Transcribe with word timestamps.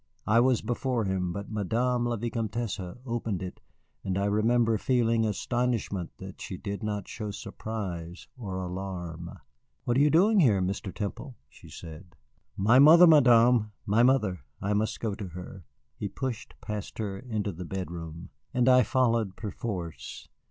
I 0.25 0.39
was 0.39 0.63
before 0.63 1.05
him, 1.05 1.31
but 1.31 1.51
Madame 1.51 2.05
la 2.07 2.15
Vicomtesse 2.15 2.79
opened 3.05 3.43
it. 3.43 3.59
And 4.03 4.17
I 4.17 4.25
remember 4.25 4.79
feeling 4.79 5.27
astonishment 5.27 6.09
that 6.17 6.41
she 6.41 6.57
did 6.57 6.81
not 6.81 7.07
show 7.07 7.29
surprise 7.29 8.27
or 8.35 8.57
alarm. 8.57 9.29
"What 9.83 9.97
are 9.97 9.99
you 9.99 10.09
doing 10.09 10.39
here, 10.39 10.59
Mr. 10.59 10.91
Temple?" 10.91 11.35
she 11.47 11.69
said. 11.69 12.15
"My 12.57 12.79
mother, 12.79 13.05
Madame! 13.05 13.73
My 13.85 14.01
mother! 14.01 14.39
I 14.59 14.73
must 14.73 14.99
go 14.99 15.13
to 15.13 15.27
her." 15.27 15.65
He 15.97 16.09
pushed 16.09 16.55
past 16.61 16.97
her 16.97 17.19
into 17.19 17.51
the 17.51 17.63
bedroom, 17.63 18.29
and 18.55 18.67
I 18.67 18.81
followed 18.81 19.35
perforce. 19.35 20.27